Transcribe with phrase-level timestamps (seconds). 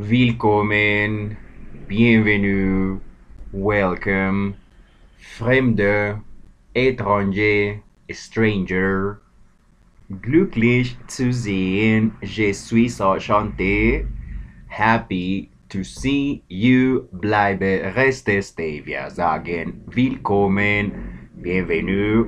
[0.00, 1.36] willkommen,
[1.86, 2.98] bienvenue,
[3.52, 4.54] welcome,
[5.18, 6.22] fremde,
[6.74, 9.20] étranger, stranger,
[10.22, 14.06] glücklich zu sehen, je suis enchanté,
[14.68, 18.80] happy to see you, bleibe, reste, stay.
[18.80, 22.26] Wir sagen willkommen, bienvenue.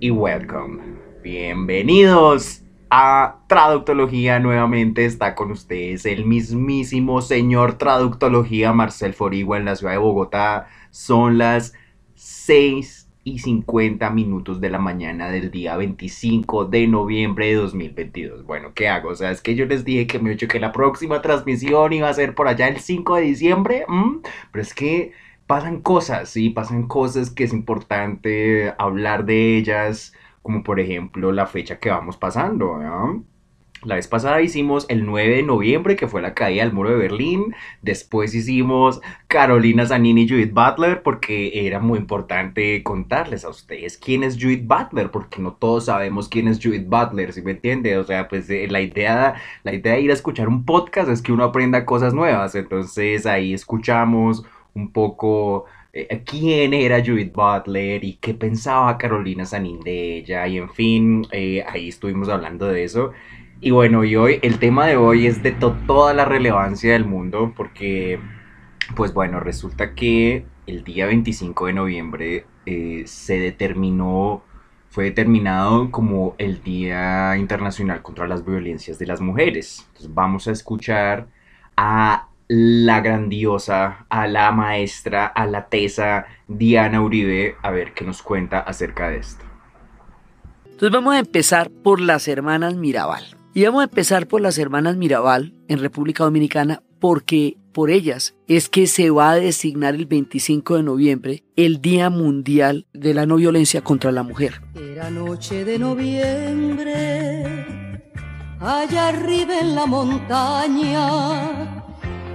[0.00, 0.80] Y welcome.
[1.22, 4.38] Bienvenidos a Traductología.
[4.38, 10.68] Nuevamente está con ustedes el mismísimo señor Traductología Marcel Forigua en la ciudad de Bogotá.
[10.90, 11.74] Son las
[12.14, 18.44] 6 y 50 minutos de la mañana del día 25 de noviembre de 2022.
[18.44, 19.10] Bueno, ¿qué hago?
[19.10, 22.08] O sea, es que yo les dije que me he que la próxima transmisión iba
[22.08, 23.86] a ser por allá el 5 de diciembre.
[24.52, 25.12] Pero es que
[25.46, 30.12] pasan cosas, sí, pasan cosas que es importante hablar de ellas
[30.44, 32.78] como por ejemplo la fecha que vamos pasando.
[33.82, 36.96] La vez pasada hicimos el 9 de noviembre, que fue la caída del muro de
[36.96, 37.54] Berlín.
[37.80, 44.22] Después hicimos Carolina Zanini y Judith Butler, porque era muy importante contarles a ustedes quién
[44.22, 47.96] es Judith Butler, porque no todos sabemos quién es Judith Butler, ¿sí me entiende?
[47.96, 51.22] O sea, pues eh, la, idea, la idea de ir a escuchar un podcast es
[51.22, 52.54] que uno aprenda cosas nuevas.
[52.54, 55.64] Entonces ahí escuchamos un poco
[56.24, 61.64] quién era Judith Butler y qué pensaba Carolina Sanín de ella y en fin, eh,
[61.68, 63.12] ahí estuvimos hablando de eso.
[63.60, 67.52] Y bueno, y hoy el tema de hoy es de toda la relevancia del mundo
[67.56, 68.18] porque,
[68.96, 74.42] pues bueno, resulta que el día 25 de noviembre eh, se determinó,
[74.90, 79.84] fue determinado como el Día Internacional contra las Violencias de las Mujeres.
[79.88, 81.28] Entonces vamos a escuchar
[81.76, 88.22] a la grandiosa, a la maestra, a la tesa Diana Uribe, a ver qué nos
[88.22, 89.44] cuenta acerca de esto.
[90.64, 93.24] Entonces vamos a empezar por las hermanas Mirabal.
[93.54, 98.68] Y vamos a empezar por las hermanas Mirabal en República Dominicana porque por ellas es
[98.68, 103.36] que se va a designar el 25 de noviembre el Día Mundial de la No
[103.36, 104.60] Violencia contra la Mujer.
[104.74, 107.44] Era noche de noviembre,
[108.60, 111.73] allá arriba en la montaña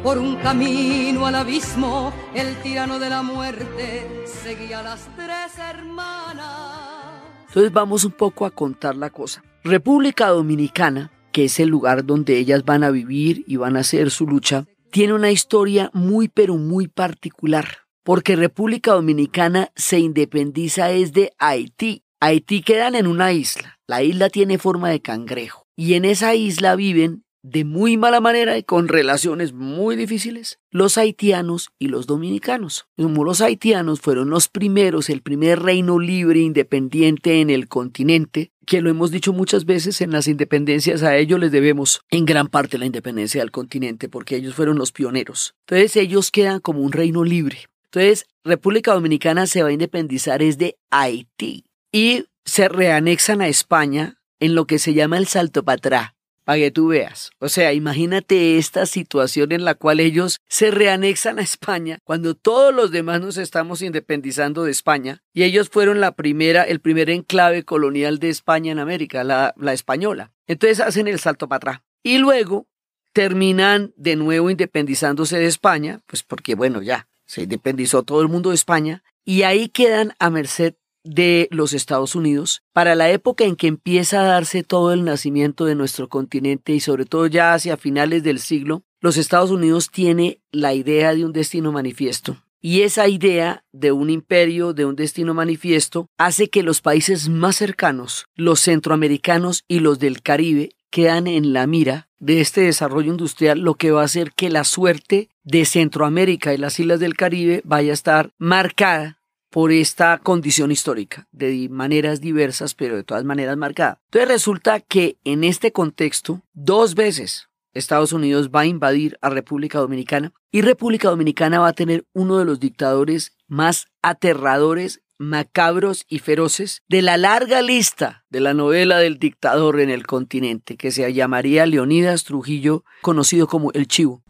[0.04, 7.24] por un camino al abismo, el tirano de la muerte seguía a las tres hermanas.
[7.48, 9.44] Entonces vamos un poco a contar la cosa.
[9.64, 14.12] República Dominicana, que es el lugar donde ellas van a vivir y van a hacer
[14.12, 21.14] su lucha, tiene una historia muy pero muy particular, porque República Dominicana se independiza es
[21.14, 22.04] de Haití.
[22.22, 26.76] Haití quedan en una isla, la isla tiene forma de cangrejo, y en esa isla
[26.76, 32.88] viven de muy mala manera y con relaciones muy difíciles, los haitianos y los dominicanos.
[32.98, 38.82] Como los haitianos fueron los primeros, el primer reino libre independiente en el continente, que
[38.82, 42.78] lo hemos dicho muchas veces en las independencias, a ellos les debemos en gran parte
[42.78, 45.56] la independencia del continente, porque ellos fueron los pioneros.
[45.68, 47.70] Entonces ellos quedan como un reino libre.
[47.86, 50.58] Entonces, República Dominicana se va a independizar es
[50.92, 56.16] Haití y se reanexan a España en lo que se llama el Salto Patrá,
[56.50, 57.30] para que tú veas.
[57.38, 62.74] O sea, imagínate esta situación en la cual ellos se reanexan a España cuando todos
[62.74, 67.66] los demás nos estamos independizando de España y ellos fueron la primera, el primer enclave
[67.66, 70.32] colonial de España en América, la, la española.
[70.48, 71.82] Entonces hacen el salto para atrás.
[72.02, 72.66] Y luego
[73.14, 78.50] terminan de nuevo independizándose de España, pues porque bueno, ya se independizó todo el mundo
[78.50, 80.74] de España y ahí quedan a merced
[81.04, 85.66] de los Estados Unidos para la época en que empieza a darse todo el nacimiento
[85.66, 90.42] de nuestro continente y sobre todo ya hacia finales del siglo, los Estados Unidos tiene
[90.52, 92.38] la idea de un destino manifiesto.
[92.62, 97.56] Y esa idea de un imperio, de un destino manifiesto, hace que los países más
[97.56, 103.60] cercanos, los centroamericanos y los del Caribe, quedan en la mira de este desarrollo industrial,
[103.60, 107.62] lo que va a hacer que la suerte de Centroamérica y las islas del Caribe
[107.64, 109.19] vaya a estar marcada
[109.50, 114.00] por esta condición histórica, de maneras diversas, pero de todas maneras marcada.
[114.06, 119.80] Entonces resulta que en este contexto, dos veces Estados Unidos va a invadir a República
[119.80, 126.20] Dominicana y República Dominicana va a tener uno de los dictadores más aterradores, macabros y
[126.20, 131.12] feroces de la larga lista de la novela del dictador en el continente, que se
[131.14, 134.24] llamaría Leonidas Trujillo, conocido como el Chivo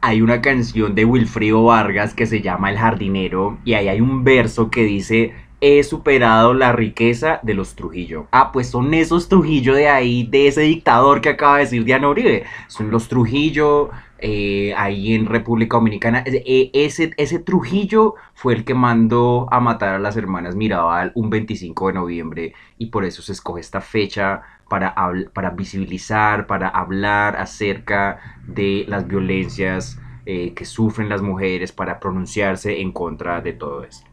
[0.00, 4.24] hay una canción de Wilfrido Vargas que se llama El jardinero y ahí hay un
[4.24, 8.26] verso que dice he superado la riqueza de los Trujillo.
[8.30, 12.08] Ah, pues son esos Trujillo de ahí, de ese dictador que acaba de decir Diana
[12.08, 12.44] Uribe.
[12.68, 13.90] Son los Trujillo
[14.20, 16.22] eh, ahí en República Dominicana.
[16.26, 21.28] E, ese, ese Trujillo fue el que mandó a matar a las hermanas Mirabal un
[21.28, 24.94] 25 de noviembre y por eso se escoge esta fecha para,
[25.32, 32.80] para visibilizar, para hablar acerca de las violencias eh, que sufren las mujeres, para pronunciarse
[32.80, 34.06] en contra de todo esto.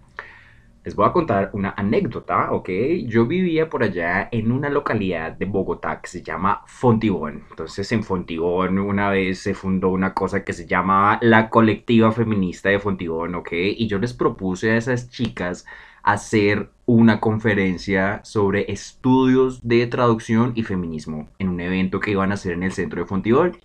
[0.86, 2.70] Les voy a contar una anécdota, ¿ok?
[3.08, 7.44] Yo vivía por allá en una localidad de Bogotá que se llama Fontibón.
[7.50, 12.70] Entonces en Fontibón una vez se fundó una cosa que se llama la colectiva feminista
[12.70, 13.50] de Fontibón, ¿ok?
[13.52, 15.66] Y yo les propuse a esas chicas
[16.06, 22.36] hacer una conferencia sobre estudios de traducción y feminismo en un evento que iban a
[22.36, 23.58] hacer en el centro de Fontibón.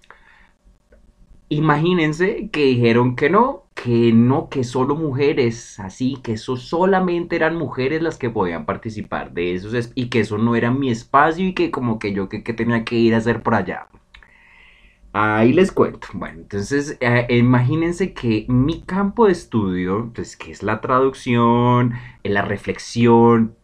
[1.51, 7.57] Imagínense que dijeron que no, que no, que solo mujeres, así, que eso solamente eran
[7.57, 11.55] mujeres las que podían participar de eso y que eso no era mi espacio y
[11.55, 13.89] que como que yo que, tenía que ir a hacer por allá.
[15.12, 16.09] Ahí les cuento.
[16.12, 22.43] Bueno, entonces eh, imagínense que mi campo de estudio, pues que es la traducción, la
[22.43, 23.57] reflexión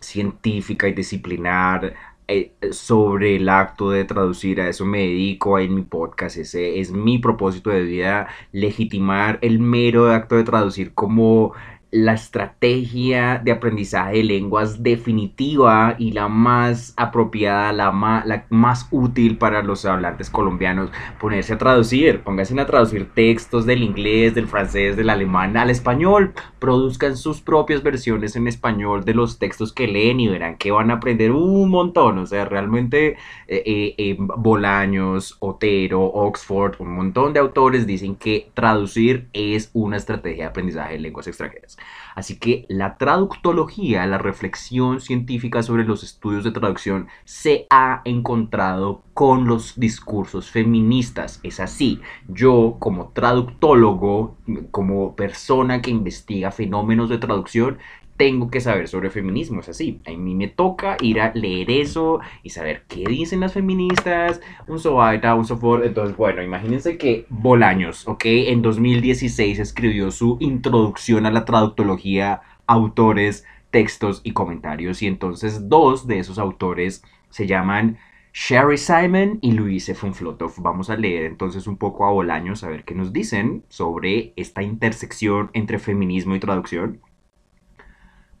[0.00, 1.94] científica y disciplinar
[2.28, 6.92] eh, sobre el acto de traducir, a eso me dedico en mi podcast, ese es
[6.92, 11.54] mi propósito de vida, legitimar el mero acto de traducir como
[11.90, 18.86] la estrategia de aprendizaje de lenguas definitiva y la más apropiada, la más, la más
[18.90, 20.90] útil para los hablantes colombianos.
[21.18, 26.32] Ponerse a traducir, pónganse a traducir textos del inglés, del francés, del alemán al español.
[26.58, 30.90] Produzcan sus propias versiones en español de los textos que leen y verán que van
[30.90, 32.18] a aprender un montón.
[32.18, 33.16] O sea, realmente
[33.48, 40.44] eh, eh, Bolaños, Otero, Oxford, un montón de autores dicen que traducir es una estrategia
[40.44, 41.79] de aprendizaje de lenguas extranjeras.
[42.14, 49.02] Así que la traductología, la reflexión científica sobre los estudios de traducción, se ha encontrado
[49.14, 51.40] con los discursos feministas.
[51.42, 54.36] Es así, yo como traductólogo,
[54.70, 57.78] como persona que investiga fenómenos de traducción,
[58.20, 60.02] tengo que saber sobre feminismo, es así.
[60.06, 64.78] A mí me toca ir a leer eso y saber qué dicen las feministas, un
[64.78, 65.86] so un so forth.
[65.86, 68.24] Entonces, bueno, imagínense que Bolaños, ¿ok?
[68.26, 75.00] En 2016 escribió su introducción a la traductología, autores, textos y comentarios.
[75.00, 77.96] Y entonces dos de esos autores se llaman
[78.34, 80.52] Sherry Simon y Luise von Flotov.
[80.58, 84.62] Vamos a leer entonces un poco a Bolaños a ver qué nos dicen sobre esta
[84.62, 87.00] intersección entre feminismo y traducción.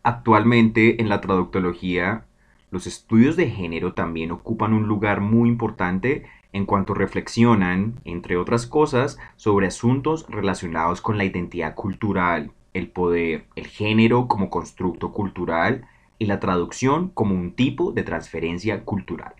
[0.02, 2.24] Actualmente en la traductología,
[2.70, 8.66] los estudios de género también ocupan un lugar muy importante en cuanto reflexionan, entre otras
[8.66, 15.84] cosas, sobre asuntos relacionados con la identidad cultural, el poder, el género como constructo cultural
[16.18, 19.34] y la traducción como un tipo de transferencia cultural.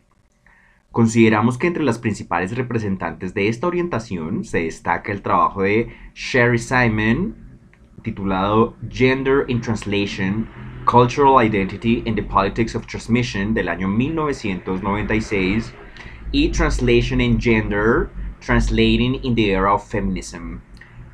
[0.93, 6.59] Consideramos que entre las principales representantes de esta orientación se destaca el trabajo de Sherry
[6.59, 7.50] Simon,
[8.03, 10.49] titulado Gender in Translation,
[10.87, 15.73] Cultural Identity in the Politics of Transmission del año 1996
[16.33, 18.11] y Translation in Gender,
[18.41, 20.61] Translating in the Era of Feminism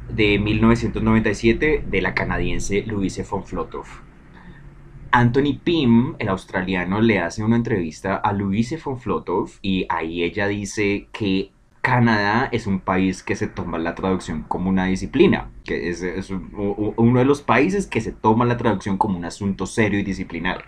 [0.08, 3.86] de 1997 de la canadiense Louise von Flotov.
[5.10, 10.46] Anthony Pym, el australiano, le hace una entrevista a Louise von Flotov y ahí ella
[10.46, 11.52] dice que
[11.86, 16.02] Canadá es un país que se toma la traducción como una disciplina, que es,
[16.32, 20.66] uno de los países que se toma la traducción como un asunto serio y disciplinario.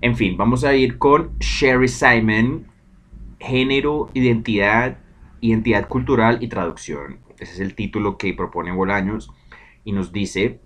[0.00, 2.68] En fin, vamos a ir con Sherry Simon,
[3.40, 4.98] género, identidad,
[5.40, 7.18] identidad cultural y traducción.
[7.40, 9.32] Ese es el título que propone Bolaños
[9.82, 10.60] y nos dice,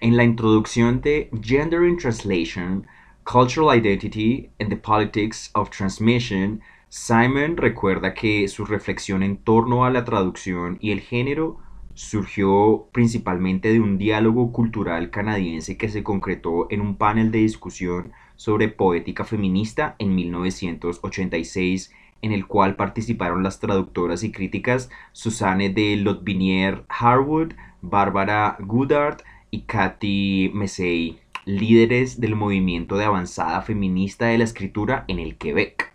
[0.00, 2.88] en la introducción de Gender in Translation,
[3.22, 6.60] Cultural Identity and the Politics of Transmission,
[6.92, 11.58] Simon recuerda que su reflexión en torno a la traducción y el género
[11.94, 18.10] surgió principalmente de un diálogo cultural canadiense que se concretó en un panel de discusión
[18.34, 21.92] sobre poética feminista en 1986
[22.22, 29.18] en el cual participaron las traductoras y críticas Susanne de Lotbinière Harwood, Bárbara Goodard
[29.52, 35.89] y Cathy Messey, líderes del movimiento de avanzada feminista de la escritura en el Quebec.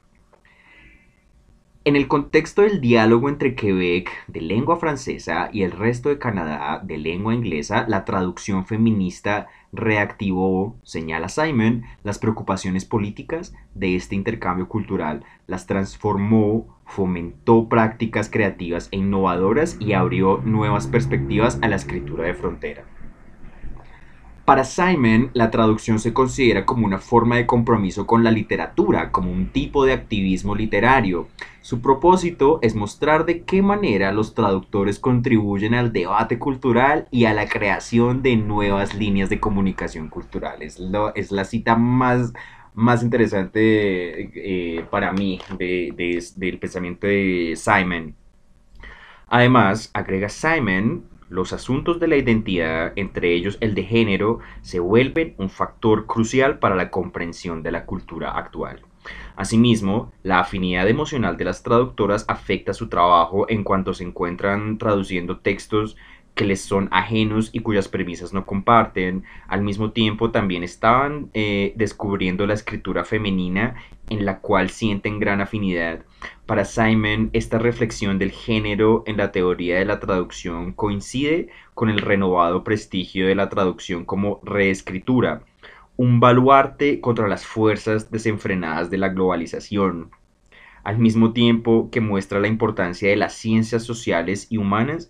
[1.88, 6.82] En el contexto del diálogo entre Quebec de lengua francesa y el resto de Canadá
[6.84, 14.68] de lengua inglesa, la traducción feminista reactivó, señala Simon, las preocupaciones políticas de este intercambio
[14.68, 22.26] cultural, las transformó, fomentó prácticas creativas e innovadoras y abrió nuevas perspectivas a la escritura
[22.26, 22.95] de frontera.
[24.46, 29.32] Para Simon, la traducción se considera como una forma de compromiso con la literatura, como
[29.32, 31.28] un tipo de activismo literario.
[31.62, 37.34] Su propósito es mostrar de qué manera los traductores contribuyen al debate cultural y a
[37.34, 40.62] la creación de nuevas líneas de comunicación cultural.
[40.62, 42.32] Es, la cita más
[42.76, 48.14] más interesante eh, para mí del pensamiento de Simon.
[49.28, 55.36] Además, agrega Simon, los asuntos de la identidad, entre ellos el de género, se vuelven
[55.38, 58.82] un factor crucial para la comprensión de la cultura actual.
[59.36, 65.40] Asimismo, la afinidad emocional de las traductoras afecta su trabajo en cuanto se encuentran traduciendo
[65.40, 65.98] textos
[66.36, 69.24] que les son ajenos y cuyas premisas no comparten.
[69.48, 73.76] Al mismo tiempo también estaban eh, descubriendo la escritura femenina
[74.10, 76.04] en la cual sienten gran afinidad.
[76.46, 82.00] Para Simon, esta reflexión del género en la teoría de la traducción coincide con el
[82.00, 85.44] renovado prestigio de la traducción como reescritura,
[85.96, 90.12] un baluarte contra las fuerzas desenfrenadas de la globalización
[90.86, 95.10] al mismo tiempo que muestra la importancia de las ciencias sociales y humanas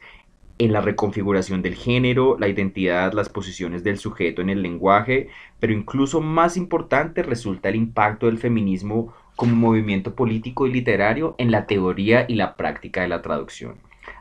[0.57, 5.73] en la reconfiguración del género, la identidad, las posiciones del sujeto en el lenguaje, pero
[5.73, 11.65] incluso más importante resulta el impacto del feminismo como movimiento político y literario en la
[11.65, 13.75] teoría y la práctica de la traducción.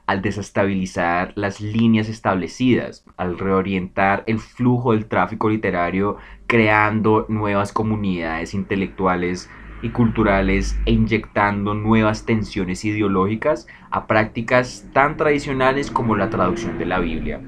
[0.07, 8.55] Al desestabilizar las líneas establecidas, al reorientar el flujo del tráfico literario, creando nuevas comunidades
[8.55, 9.49] intelectuales
[9.85, 16.87] y culturales e inyectando nuevas tensiones ideológicas a prácticas tan tradicionales como la traducción de
[16.87, 17.43] la Biblia.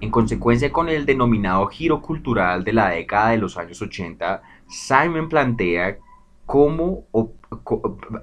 [0.00, 5.28] En consecuencia con el denominado giro cultural de la década de los años 80, Simon
[5.28, 5.98] plantea
[6.44, 7.04] como,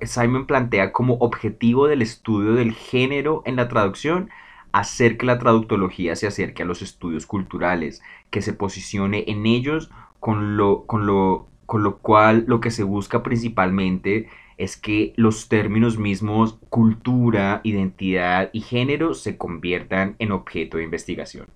[0.01, 4.29] Simon plantea como objetivo del estudio del género en la traducción
[4.73, 9.89] hacer que la traductología se acerque a los estudios culturales, que se posicione en ellos
[10.19, 15.49] con lo, con lo con lo cual lo que se busca principalmente es que los
[15.49, 21.47] términos mismos cultura, identidad y género se conviertan en objeto de investigación.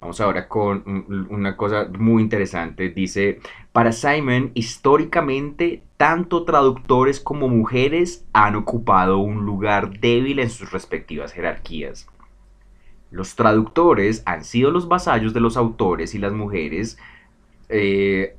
[0.00, 2.90] Vamos ahora con una cosa muy interesante.
[2.90, 3.40] Dice,
[3.72, 11.32] para Simon, históricamente, tanto traductores como mujeres han ocupado un lugar débil en sus respectivas
[11.32, 12.06] jerarquías.
[13.10, 16.98] Los traductores han sido los vasallos de los autores y las mujeres
[17.68, 18.36] eh,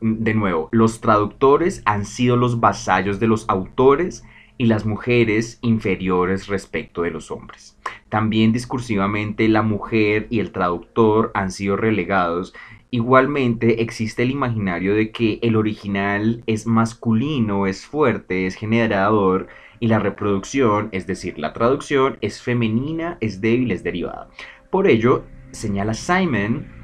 [0.00, 4.24] de nuevo, los traductores han sido los vasallos de los autores
[4.56, 7.78] y las mujeres inferiores respecto de los hombres.
[8.08, 12.54] También discursivamente la mujer y el traductor han sido relegados.
[12.90, 19.46] Igualmente existe el imaginario de que el original es masculino, es fuerte, es generador
[19.80, 24.28] y la reproducción, es decir, la traducción, es femenina, es débil, es derivada.
[24.70, 26.77] Por ello, señala Simon,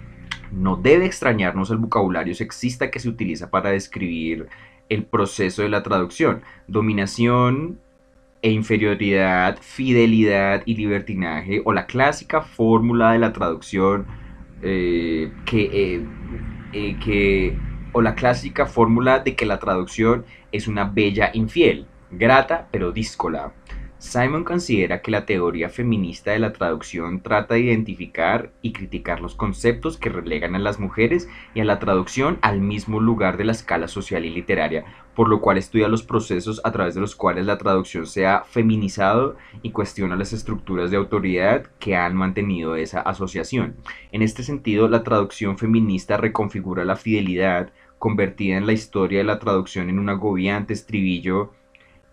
[0.51, 4.49] no debe extrañarnos el vocabulario sexista que se utiliza para describir
[4.89, 6.43] el proceso de la traducción.
[6.69, 7.79] Dominación
[8.43, 14.07] e inferioridad, fidelidad y libertinaje, o la clásica fórmula de la traducción
[14.63, 16.07] eh, que, eh,
[16.73, 17.59] eh, que,
[17.93, 23.53] o la clásica fórmula de que la traducción es una bella infiel, grata pero díscola.
[24.05, 29.35] Simon considera que la teoría feminista de la traducción trata de identificar y criticar los
[29.35, 33.53] conceptos que relegan a las mujeres y a la traducción al mismo lugar de la
[33.53, 34.85] escala social y literaria,
[35.17, 38.45] por lo cual estudia los procesos a través de los cuales la traducción se ha
[38.45, 43.75] feminizado y cuestiona las estructuras de autoridad que han mantenido esa asociación.
[44.13, 49.39] En este sentido, la traducción feminista reconfigura la fidelidad, convertida en la historia de la
[49.39, 51.53] traducción en un agobiante estribillo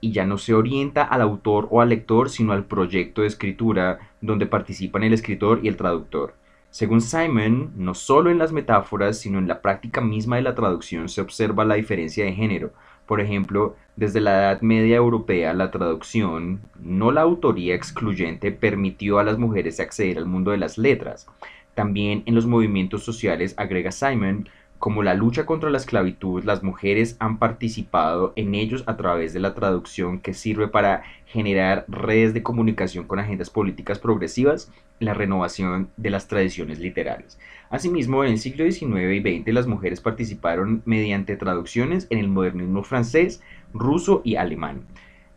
[0.01, 3.99] y ya no se orienta al autor o al lector, sino al proyecto de escritura
[4.19, 6.33] donde participan el escritor y el traductor.
[6.71, 11.09] Según Simon, no solo en las metáforas, sino en la práctica misma de la traducción
[11.09, 12.71] se observa la diferencia de género.
[13.05, 19.23] Por ejemplo, desde la Edad Media Europea, la traducción, no la autoría excluyente, permitió a
[19.23, 21.27] las mujeres acceder al mundo de las letras.
[21.75, 24.47] También en los movimientos sociales, agrega Simon,
[24.81, 29.39] como la lucha contra la esclavitud, las mujeres han participado en ellos a través de
[29.39, 35.89] la traducción que sirve para generar redes de comunicación con agendas políticas progresivas la renovación
[35.97, 37.37] de las tradiciones literarias.
[37.69, 42.81] Asimismo, en el siglo XIX y XX las mujeres participaron mediante traducciones en el modernismo
[42.81, 43.39] francés,
[43.75, 44.81] ruso y alemán.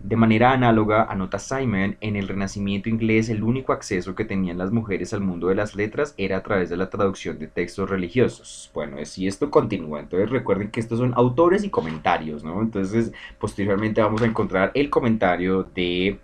[0.04, 4.70] De manera análoga, anota Simon, en el Renacimiento inglés el único acceso que tenían las
[4.70, 8.70] mujeres al mundo de las letras era a través de la traducción de textos religiosos.
[8.74, 12.60] Bueno, si esto continúa, entonces recuerden que estos son autores y comentarios, ¿no?
[12.60, 16.18] Entonces, posteriormente vamos a encontrar el comentario de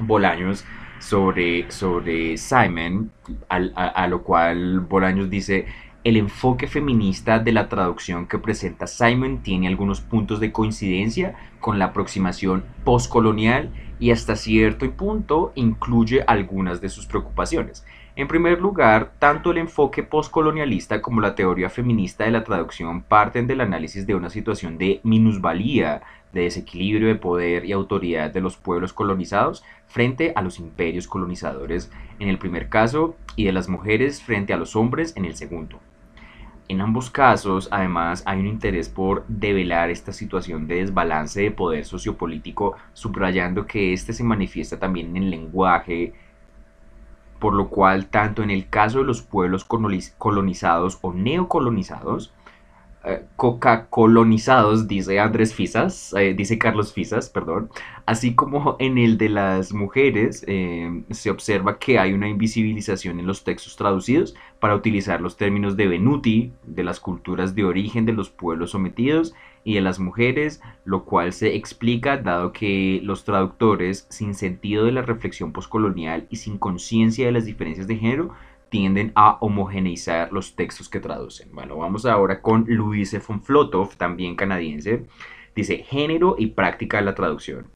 [0.00, 0.66] Bolaños
[0.98, 3.10] sobre, sobre Simon,
[3.48, 5.64] a lo cual Bolaños dice,
[6.04, 11.78] el enfoque feminista de la traducción que presenta Simon tiene algunos puntos de coincidencia con
[11.78, 17.86] la aproximación postcolonial y hasta cierto punto incluye algunas de sus preocupaciones.
[18.16, 23.46] En primer lugar, tanto el enfoque postcolonialista como la teoría feminista de la traducción parten
[23.46, 26.02] del análisis de una situación de minusvalía,
[26.34, 31.90] de desequilibrio de poder y autoridad de los pueblos colonizados frente a los imperios colonizadores
[32.18, 35.80] en el primer caso y de las mujeres frente a los hombres en el segundo.
[36.66, 41.84] En ambos casos, además, hay un interés por develar esta situación de desbalance de poder
[41.84, 46.14] sociopolítico, subrayando que éste se manifiesta también en el lenguaje,
[47.38, 52.32] por lo cual tanto en el caso de los pueblos colonizados o neocolonizados,
[53.06, 57.68] eh, coca-colonizados, dice Andrés Fisas, eh, dice Carlos Fisas, perdón,
[58.06, 63.26] así como en el de las mujeres, eh, se observa que hay una invisibilización en
[63.26, 68.14] los textos traducidos para utilizar los términos de Benuti, de las culturas de origen de
[68.14, 69.34] los pueblos sometidos
[69.64, 74.92] y de las mujeres, lo cual se explica dado que los traductores, sin sentido de
[74.92, 78.34] la reflexión postcolonial y sin conciencia de las diferencias de género,
[78.74, 81.48] tienden a homogeneizar los textos que traducen.
[81.52, 85.06] Bueno, vamos ahora con Louise von Flotow, también canadiense.
[85.54, 87.68] Dice, género y práctica de la traducción.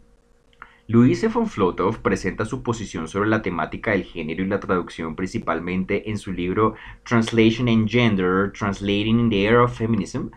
[0.88, 6.10] Louise von Flotow presenta su posición sobre la temática del género y la traducción principalmente
[6.10, 6.74] en su libro
[7.04, 10.30] Translation and Gender, Translating in the Era of Feminism.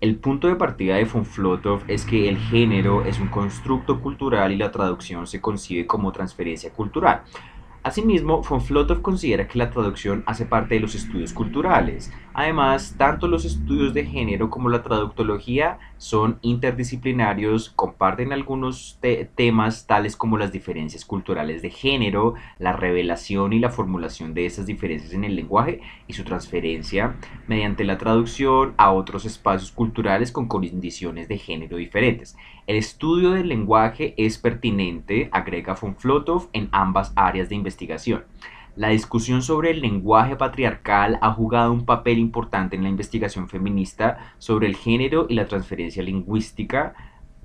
[0.00, 4.52] El punto de partida de von Flotow es que el género es un constructo cultural
[4.52, 7.24] y la traducción se concibe como transferencia cultural.
[7.86, 12.12] Asimismo, von Flotow considera que la traducción hace parte de los estudios culturales.
[12.34, 18.98] Además, tanto los estudios de género como la traductología son interdisciplinarios, comparten algunos
[19.36, 24.66] temas tales como las diferencias culturales de género, la revelación y la formulación de esas
[24.66, 27.14] diferencias en el lenguaje y su transferencia
[27.46, 32.36] mediante la traducción a otros espacios culturales con condiciones de género diferentes.
[32.66, 37.75] El estudio del lenguaje es pertinente, agrega von Flotow, en ambas áreas de investigación.
[38.76, 44.34] La discusión sobre el lenguaje patriarcal ha jugado un papel importante en la investigación feminista
[44.38, 46.94] sobre el género y la transferencia lingüística.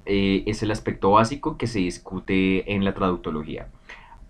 [0.06, 3.70] Eh, es el aspecto básico que se discute en la traductología.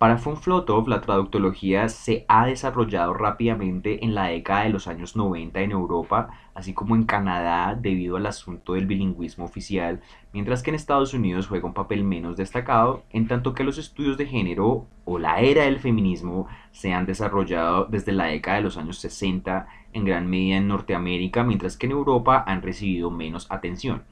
[0.02, 5.14] Para von Flotow, la traductología se ha desarrollado rápidamente en la década de los años
[5.14, 10.00] 90 en Europa, así como en Canadá debido al asunto del bilingüismo oficial,
[10.32, 14.18] mientras que en Estados Unidos juega un papel menos destacado, en tanto que los estudios
[14.18, 18.78] de género o la era del feminismo se han desarrollado desde la década de los
[18.78, 24.02] años 60 en gran medida en Norteamérica, mientras que en Europa han recibido menos atención.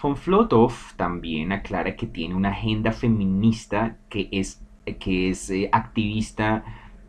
[0.00, 6.64] Von Flotow también aclara que tiene una agenda feminista que es que es eh, activista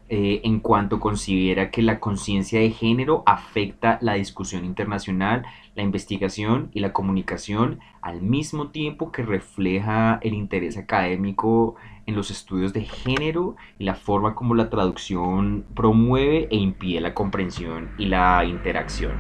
[0.08, 6.70] eh, en cuanto considera que la conciencia de género afecta la discusión internacional, la investigación
[6.74, 11.74] y la comunicación, al mismo tiempo que refleja el interés académico
[12.06, 17.16] en los estudios de género y la forma como la traducción promueve e impide la
[17.16, 19.14] comprensión y la interacción.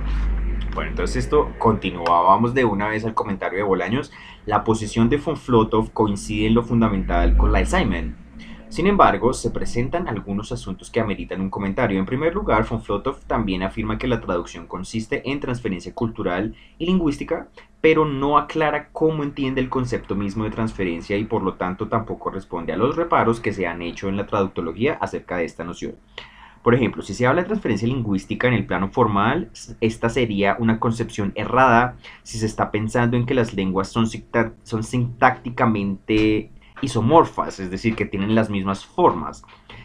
[0.75, 2.21] Bueno, entonces esto continúa.
[2.21, 4.11] Vamos de una vez al comentario de Bolaños.
[4.45, 8.24] La posición de von Flotow coincide en lo fundamental con la de Simon
[8.69, 11.99] sin embargo, se presentan algunos asuntos que ameritan un comentario.
[11.99, 16.85] En primer lugar, von Flotow también afirma que la traducción consiste en transferencia cultural y
[16.87, 17.47] lingüística,
[17.79, 22.31] pero no aclara cómo entiende el concepto mismo de transferencia y por lo tanto tampoco
[22.31, 25.95] responde a los reparos que se han hecho en la traductología acerca de esta noción.
[26.63, 29.51] Por ejemplo, si se habla de transferencia lingüística en el plano formal,
[29.81, 34.07] esta sería una concepción errada si se está pensando en que las lenguas son
[34.83, 36.49] sintácticamente
[36.81, 39.43] isomorfas, es decir, que tienen las mismas formas.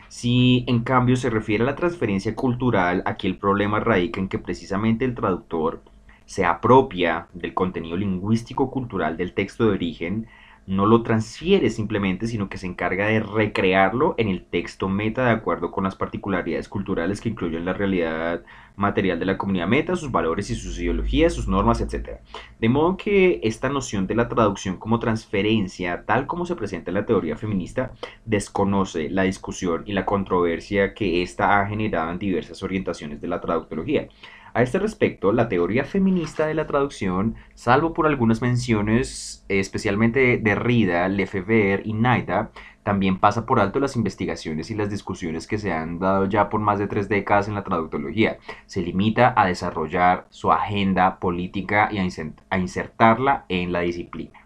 [0.09, 4.39] Si en cambio se refiere a la transferencia cultural, aquí el problema radica en que
[4.39, 5.83] precisamente el traductor
[6.27, 10.27] se apropia del contenido lingüístico cultural del texto de origen,
[10.67, 15.33] no lo transfiere simplemente, sino que se encarga de recrearlo en el texto meta de
[15.33, 18.43] acuerdo con las particularidades culturales que incluyen la realidad
[18.77, 22.21] material de la comunidad meta, sus valores y sus ideologías, sus normas, etc.
[22.59, 26.95] De modo que esta noción de la traducción como transferencia, tal como se presenta en
[26.95, 27.93] la teoría feminista,
[28.25, 33.41] desconoce la discusión y la controversia que ésta ha generado en diversas orientaciones de la
[33.41, 34.09] traductología.
[34.53, 40.55] A este respecto, la teoría feminista de la traducción, salvo por algunas menciones, especialmente de
[40.57, 42.51] Rida, Lefebvre y Naida,
[42.83, 46.61] también pasa por alto las investigaciones y las discusiones que se han dado ya por
[46.61, 48.39] más de tres décadas en la traductología.
[48.67, 54.40] Se limita a desarrollar su agenda política y a insertarla en la disciplina.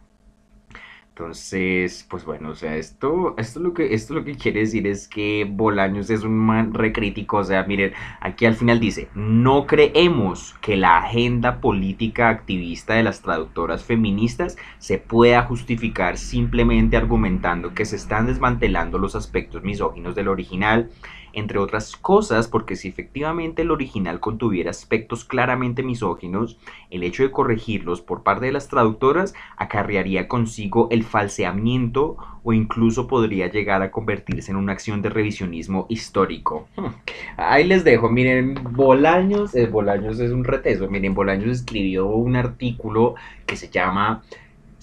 [1.16, 5.07] Entonces, pues bueno, o sea, esto, esto, lo que, esto lo que quiere decir es
[5.07, 7.37] que Bolaños es un man recrítico.
[7.37, 13.05] O sea, miren, aquí al final dice, no creemos que la agenda política activista de
[13.05, 20.16] las traductoras feministas se pueda justificar simplemente argumentando que se están desmantelando los aspectos misóginos
[20.16, 20.90] del original
[21.35, 26.59] entre otras cosas porque si efectivamente el original contuviera aspectos claramente misóginos,
[26.90, 33.07] el hecho de corregirlos por parte de las traductoras acarrearía consigo el falseamiento o incluso
[33.07, 36.68] podría llegar a convertirse en una acción de revisionismo histórico.
[36.77, 36.88] Hmm.
[37.37, 43.14] Ahí les dejo, miren, Bolaños, eh, Bolaños es un reteso, miren, Bolaños escribió un artículo
[43.47, 44.23] que se llama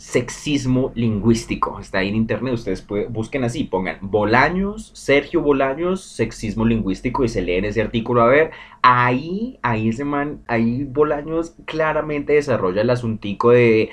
[0.01, 1.79] sexismo lingüístico.
[1.79, 7.43] Está ahí en internet, ustedes busquen así, pongan Bolaños, Sergio Bolaños, sexismo lingüístico y se
[7.43, 8.23] leen ese artículo.
[8.23, 8.49] A ver,
[8.81, 13.91] ahí, ahí ese man, ahí Bolaños claramente desarrolla el asuntico de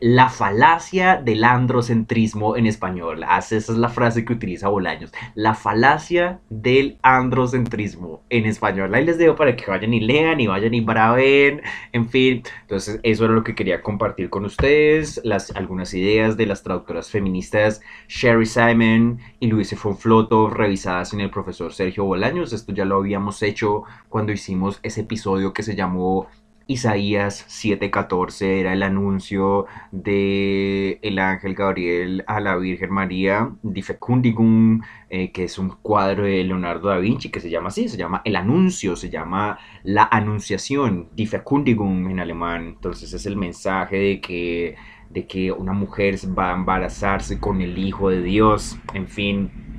[0.00, 3.24] la falacia del androcentrismo en español.
[3.24, 5.12] Esa es la frase que utiliza Bolaños.
[5.34, 8.94] La falacia del androcentrismo en español.
[8.94, 11.62] Ahí les dejo para que vayan y lean y vayan y braven.
[11.92, 15.20] En fin, entonces eso era lo que quería compartir con ustedes.
[15.24, 21.30] Las, algunas ideas de las traductoras feministas Sherry Simon y Luis Fonfloto revisadas en el
[21.30, 22.52] profesor Sergio Bolaños.
[22.52, 26.26] Esto ya lo habíamos hecho cuando hicimos ese episodio que se llamó
[26.66, 34.80] Isaías 7:14 era el anuncio de el ángel Gabriel a la Virgen María, di fecundigum,
[35.10, 38.22] eh, que es un cuadro de Leonardo da Vinci que se llama así, se llama
[38.24, 42.66] el anuncio, se llama la anunciación, di fecundigum en alemán.
[42.66, 44.76] Entonces es el mensaje de que
[45.10, 49.71] de que una mujer va a embarazarse con el Hijo de Dios, en fin,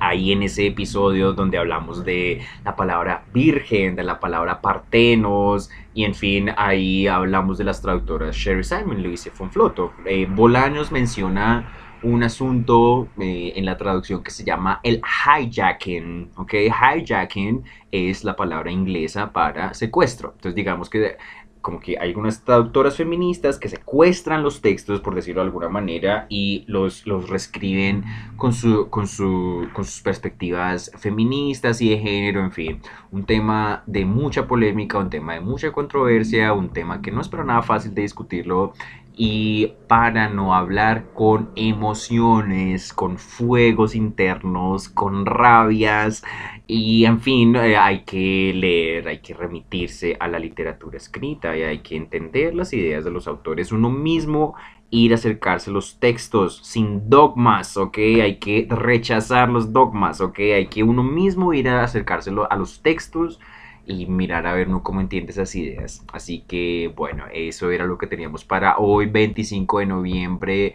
[0.00, 6.04] ahí en ese episodio donde hablamos de la palabra virgen, de la palabra partenos, y
[6.04, 9.92] en fin, ahí hablamos de las traductoras Sherry Simon Luis Fonfloto.
[10.06, 16.54] Eh, Bolaños menciona un asunto eh, en la traducción que se llama el hijacking, ¿ok?
[16.54, 20.32] Hijacking es la palabra inglesa para secuestro.
[20.34, 21.16] Entonces digamos que
[21.62, 26.26] como que hay algunas traductoras feministas que secuestran los textos, por decirlo de alguna manera,
[26.28, 28.04] y los, los reescriben
[28.36, 32.80] con, su, con, su, con sus perspectivas feministas y de género, en fin.
[33.10, 37.28] Un tema de mucha polémica, un tema de mucha controversia, un tema que no es
[37.28, 38.74] para nada fácil de discutirlo
[39.16, 46.24] y para no hablar con emociones, con fuegos internos, con rabias
[46.66, 51.62] y en fin, eh, hay que leer, hay que remitirse a la literatura escrita y
[51.62, 54.54] hay que entender las ideas de los autores uno mismo
[54.90, 57.98] ir a acercarse a los textos sin dogmas, ¿ok?
[58.22, 60.38] Hay que rechazar los dogmas, ¿ok?
[60.38, 63.40] Hay que uno mismo ir a acercárselo a los textos
[63.86, 66.04] y mirar a ver cómo entiende esas ideas.
[66.12, 70.74] Así que bueno, eso era lo que teníamos para hoy, 25 de noviembre,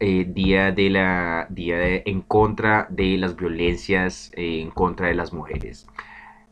[0.00, 5.32] eh, día de la día en contra de las violencias eh, en contra de las
[5.32, 5.86] mujeres.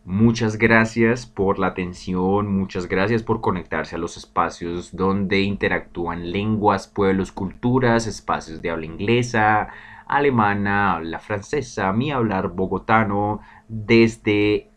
[0.05, 6.89] Muchas gracias por la atención, muchas gracias por conectarse a los espacios donde interactúan lenguas,
[6.89, 9.69] pueblos, culturas, espacios de habla inglesa,
[10.07, 14.71] alemana, habla francesa, mi hablar bogotano, desde